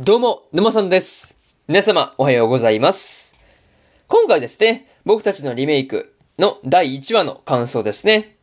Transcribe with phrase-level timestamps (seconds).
[0.00, 1.34] どうも、沼さんです。
[1.66, 3.32] 皆様、おはようございます。
[4.06, 8.36] 今回ですね、僕たちのリメイクの第1話の感想ですね。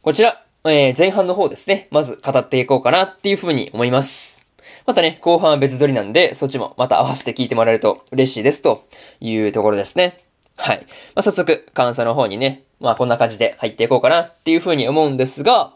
[0.00, 4.40] こちら、えー前半の方ですね、まず語っていこうかなっていう風に思います。
[4.86, 8.88] またね、後半は別撮りなんで、そっちもまた合わせて聞いてもらえると嬉しいですと
[9.20, 10.24] いうところですね。
[10.56, 10.86] はい。
[11.14, 15.74] まあ、早速、感想の方にね、まあこんな感じで入っていこうかなっていう風に思うんですが、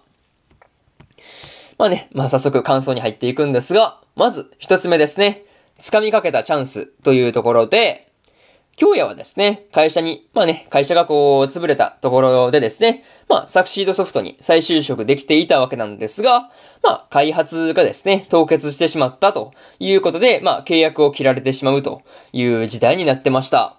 [1.79, 5.45] まあね、まあ早速感想に入っていくんですが、まず一つ目ですね。
[5.81, 8.07] 掴みかけたチャンスというところで、
[8.77, 16.51] 京也はですね、会社に、まあね、会社がこう、潰れたところでですね、まあ、サクシードソフトに再就職できていたわけなんですが、
[16.83, 22.03] まあ、開発がですね、凍結してしまったということで、まあ、契約を切られてしまうと
[22.35, 23.79] いう時代になってました。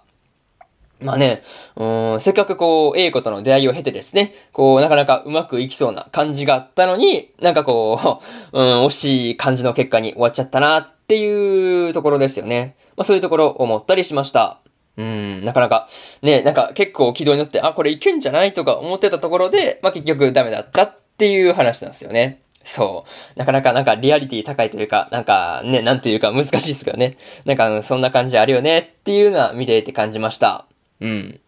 [1.00, 1.42] まあね、
[1.76, 8.20] うん、せっかくこう、A 子との出会いを経てですね、こう、なかなかうまくいきそうな感じがあったのに、なんかこ
[8.52, 12.76] う、 うん、惜しい感じの結果に終わっちゃったなっていうところですよね。
[12.96, 14.58] まあそういうところ思ったりしました。
[14.96, 15.88] うん、なかなか、
[16.22, 22.42] ね、なんか結構軌道に乗って、あ、これいけんじゃないとか思ってたところで、まあ結局ダメだったっていう話なんですよね。
[22.64, 23.06] そ
[23.36, 23.38] う。
[23.38, 27.16] なかなかなんかリアリティ高いというか、なんかね、なんていうか難しいですけどね。
[27.44, 30.66] なんかそんな感じあるよねっていうのは見ていて感じました。
[31.00, 31.40] うん。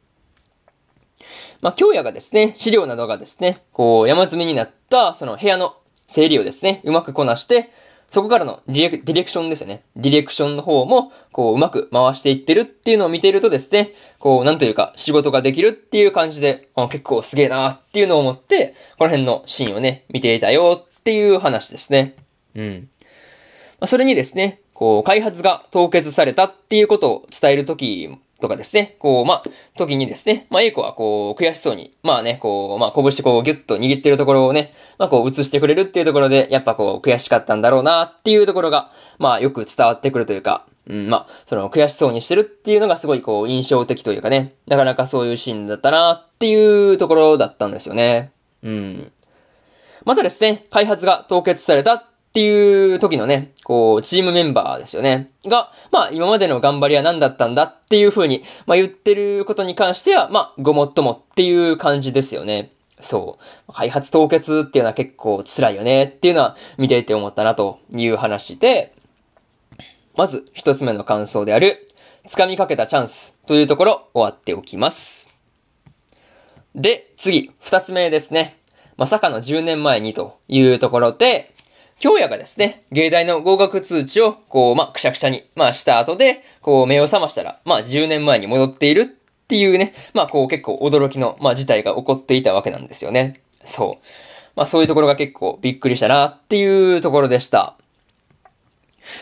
[1.60, 5.76] まあ、京也がですね、資料などがですね、こう、山積みになった、その部屋の
[6.08, 7.70] 整理をですね、うまくこなして、
[8.10, 9.84] そこからのディレクディレクションですよね。
[9.94, 22.16] ディレクションの方も、こう、うまく回していってるっていうのを見ているとですね、こう、なんというか、仕事ができるっていう感じで、あ結構すげえなーっていうのを思って、この辺のシーンをね、見ていたよっていう話ですね。
[22.56, 22.88] うん。
[23.78, 28.08] まあ、それにですね、こう、開発が凍結されたっていうことを伝えるとき
[28.41, 29.42] とかですね、こう、まあ、
[29.77, 48.33] 時にですね、まあ、A 子はこう、悔しそうに、まあね、こう、まあ、拳こう、ギュッと握ってるところをね、まあ、こう、映してくれるっていうところで、やっぱこう、悔しかったんだろうなっていうところが、まあ、よく伝わってくるというか、うん、まあ、その、悔しそうにしてるっていうのがすごいこう、印象的というかね、なかなかそういうシーンだったなっていうところだったんですよね。
[48.62, 49.12] うん。
[50.05, 55.33] またですね、開発が凍結されたっていう時のね、こう、チームメンバーですよね。
[55.46, 62.70] が、まあ、今までの頑張りは何だったんだっていう風に、まあ、言ってることに関しては、まあ、ごもっともっていう感じですよね。
[63.02, 63.39] そ
[63.69, 63.73] う。
[63.73, 68.95] 開発凍結っていうのは結構辛いよねっていうのは見ていて思ったなという話で、
[70.17, 71.89] まず一つ目の感想である、
[72.29, 75.29] 掴みかけたチャンスというところ終わっておきます。
[76.77, 78.57] で、次、二つ目ですね。
[78.96, 81.55] まさかの10年前にというところで、
[82.00, 89.06] 京也がですね、芸大の合格通知を、こう、まあ、くしゃくしゃに、まあ、した後で、こう、目を覚ましたら、まあ、10年前に戻っているっ
[89.46, 93.42] ていうね、まあ、こう、結構驚きの、まあ、事態が起こっていたわけなんですよね。
[93.66, 94.06] そう。
[94.56, 97.77] まあ、そういうところが結構びっくりしたなっていうところでした。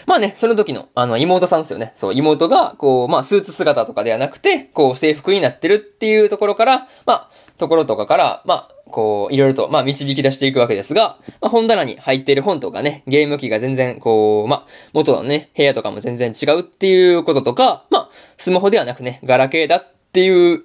[0.06, 1.94] まあね、その時の、あの、妹さんですよね。
[1.96, 20.64] そう、妹が、こう、まあ、スーツ姿とかではなくて、こう、制服になってるっていうところから、まあ、ところとかから、まあ、こう、いろいろと、まあ、導き出していくわけですが、まあ、本棚に入っている本とかね、ゲーム機が全然、こう、まあ、元のね、部屋とかも全然違うっていうこととか、まあ、スマホではなくね、ガラケーだっていう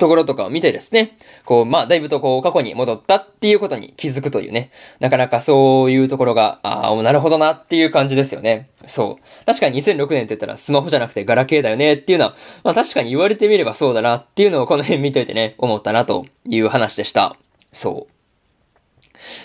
[0.00, 8.70] ところとかを見てですね、こう、まあ、だいぶとこう、過去に戻ったっていうことに気づくというね、なかなかそういうところが、ああ、なるほどなっていう感じですよね。
[8.88, 9.46] そう。
[9.46, 17.36] 確かに2006年って言ったらスマホじゃなくてガラケーだよねっていうのは、まあ確かに言われてみればそうだなっていうのをこの辺見といてね、 思ったなという話でした。
[17.72, 18.12] そう。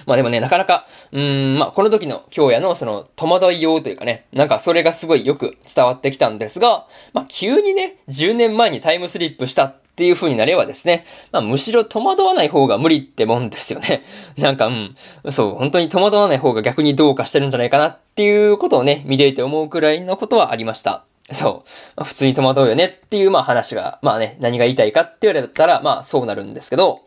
[0.05, 14.03] まあでもね、なかなか、うん、まあこの時の京也のその戸惑いようというかね、なんかそれがすごいよく伝わってきたんですが、まあ急にね、10年前にタイムスリップしたっていう風になればですね、まあむしろ戸惑わない方が無理ってもんですよね。
[14.38, 14.95] なんかうん、
[15.31, 21.05] そう、本当に戸惑わない方が逆にどうかしてるんじゃないかなっていうことをね、見ていて思うくらいのことはありました。
[21.31, 21.69] そう。
[21.95, 27.00] まあ、普通に戸惑うよねっていうまあ話が、まあね、何が言いたいかって言われたら、まあそうなるんですけど、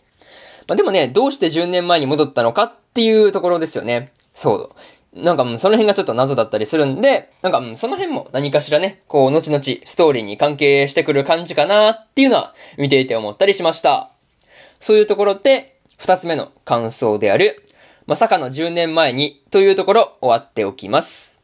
[0.66, 4.12] まあ、でもね、どうして10年前に戻ったのかっていうところですよね。
[4.34, 4.70] そう。
[5.22, 14.10] なんか、うその辺がちょっと謎だったりするんで、なんか、その辺も何かしらね、こう、後々ストーリーに関係してくる感じかなっていうのは見ていて思ったりしました。
[14.80, 17.62] そういうところで、二つ目の感想である、
[18.06, 21.36] まさかの10年前にというところ終わっておきます。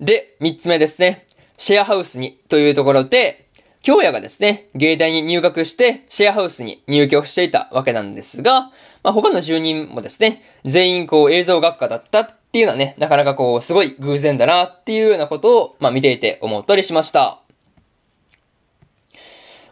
[0.00, 1.26] で、三つ目ですね。
[1.56, 3.46] シェアハウスにというところで、
[3.82, 8.72] 京也がですね、芸大に入学してシェアハウスに入居していたわけなんですが、
[9.06, 17.38] まあ、他の住人もですね、全員こう映像学科だったっていうのはね、なかなかこうすごい偶然だなっていうようなことを、まあ、見ていて思ったりしました。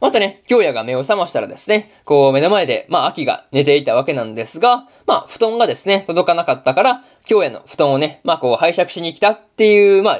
[0.01, 10.13] またね、京也が目を覚ましたらですね、こう目の前で、まあ秋が寝ていたわけなんですが、まあ布団がですね、届かなかったから、京也の布団をね、まあこう拝借しに来たっていう、ま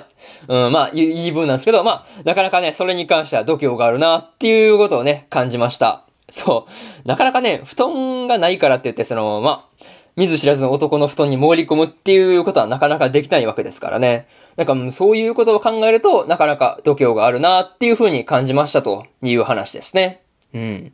[0.49, 6.05] あ、うん、まあ言い分なんですけど、まあ、なかなかね、それに関しては度胸があるなっていうことをね、感じました。
[6.31, 6.67] そ
[7.05, 7.09] う。
[7.09, 9.85] なかなかね、布団がないからって言って、その、まあ、
[10.17, 14.29] 見ず知らずの男の布団に潜り込むっていうことはなかなかできないわけですからね。
[14.57, 20.23] なんかそういうことを考えると、なかなか度胸があるなっていうふうに感じましたという話ですね。
[20.55, 20.93] うん。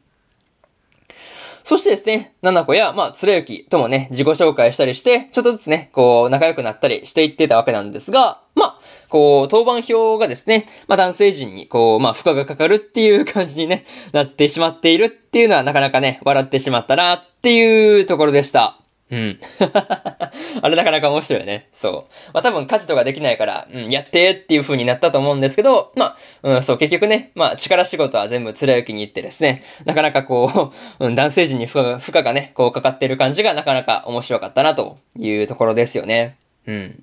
[1.64, 8.78] そしてですね、七子や、まあ、つらゆきともね、自己紹介したりして、ちょっとずつね、こう、仲良くなったりしていってたわけなんですが、まあ、
[9.08, 18.79] こう、当番表がですね、まあ、男性陣に、こう、まあ、負荷がかかるっていう感じにね、なってしまっているっていうのは、なかなかね、笑ってしまったなっていうところでした。
[19.10, 19.38] うん。
[20.62, 21.68] あれなかなか面白いよね。
[21.74, 22.30] そう。
[22.32, 36.36] まあ多分家事とかできないから、うん、やってっていう風になったと思うんですけど、まあ、うん、そう、結局ね、まあ力仕事は全部貫きに行ってですね、なかなかこう、 うん、男性陣に負荷、負荷がね、こうかかってる感じがなかなか面白かったなというところですよね。
[36.66, 37.02] うん。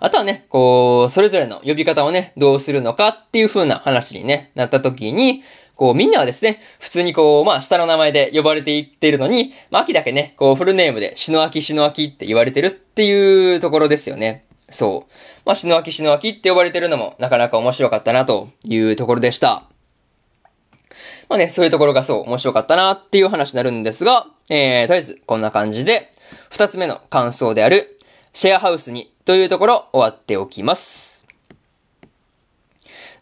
[0.00, 5.44] あとはね、こう、それぞれの呼び方をね、どうするのかっていう風な話にね、なった時に、
[5.76, 14.44] こう、みんなはですね、普通にこう、まあ、下の名前で呼ばれていっているのに、まあ、秋だけね、こう、フルネームで、しのあきしのあきって言われてるっていうところですよね。
[14.70, 15.12] そう。
[15.44, 19.64] まあ、しのあきしのあきって呼ばれてるのも、なかなか面白かったな、というところでした。
[21.28, 26.12] まあね、そういうところがそう、面白かったな、っていう話になるんですが、えー、とりあえず、こんな感じで、
[26.50, 27.98] 二つ目の感想である、
[28.34, 31.11] シェアハウスに、というところ、終わっておきます。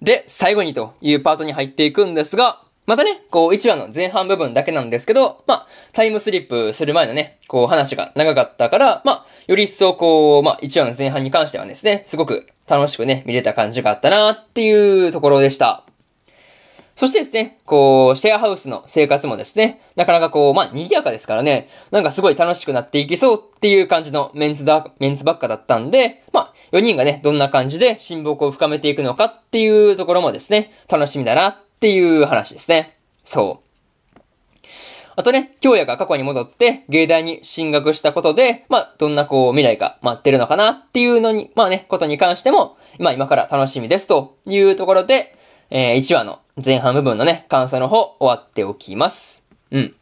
[0.03, 15.85] で、最後にというパートに入っていくんですが、またね、こう、1話の前半部分だけなんですけど、まあ、タイムスリップする前のね、こう、話が長かったから、まあ、より一層こう、まあ、1話の前半に関してはですね、すごく楽しくね、見れた感じがあったなっていうところでした。
[16.97, 32.97] そしてですね、こう、シェアハウスの生活もですね、なかなかこう、まあ、賑やかですからね、なんかすごい楽しくなっていきそうっていう感じのメンツだ、メンツばっかだったんで、まあ、4人がね、どんな感じで親睦を深めていくのかっていうところもですね、楽しみだなっていう話ですね。
[33.25, 33.71] そう。
[35.17, 45.37] あとね、京也が過去に戻って、芸大に進学したことで、まあ、どんなこう、未来が待ってるのかなっていうのに、まあね、ことに関しても、まあ今から楽しみですというところで、
[45.71, 49.43] えー、1話の前半部分のね、感想の方、終わっておきます。
[49.71, 49.95] うん。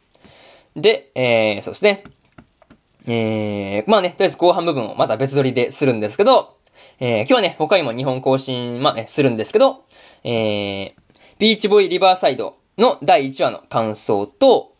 [0.75, 2.03] で、えー、そうですね。
[3.07, 6.57] えー、まあね、とりあえず後半部分をまた別撮りでするんですけど、
[7.01, 9.85] えー、今日はね、他にも日本更新、まあね、するんですけど、
[10.25, 14.73] えー、ビーチボーイリバーサイドの第1話の感想と、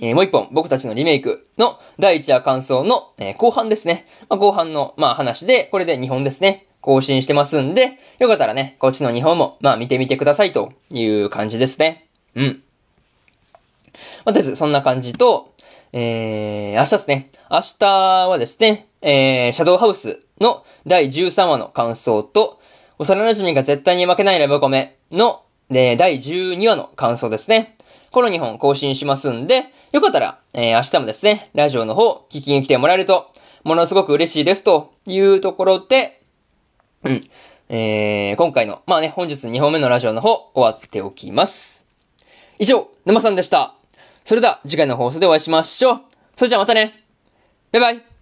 [0.00, 4.08] えー、もう一本、僕たちのリメイクの第1話感想の、えー、後半ですね。
[4.28, 6.66] まあ、後半の、まあ、話で、これで2本ですね。
[6.80, 12.08] 更新してますんで、よかったらね、こっちの2本も、まあ、見てみてくださいという感じですね。
[12.34, 12.62] うん。
[14.24, 15.54] まあ、とりあえず、そんな感じと、
[15.92, 17.30] えー、明日ですね。
[17.48, 17.86] 明日
[18.28, 22.60] はですね、えー、シャドウハウスの第13話の感想と、
[22.98, 27.76] 幼馴染が絶対に負けないラブコメの、え第12話の感想ですね。
[28.10, 33.32] この2本更新しますんで、よかったら、えー、明日もですね、ラジオの方、聞きに来てもらえると、
[33.64, 36.22] ものすごく嬉しいですというところで、
[37.02, 37.28] うん。
[37.68, 41.84] えー、今回の、まあね、本日2本目のラジオの方、終わっておきます。
[42.58, 43.74] 以上、沼さんでした。
[44.24, 46.00] それでは、次回の放送でお会いしましょう。
[46.36, 47.04] それじゃあまたね。
[47.72, 48.13] バイバイ。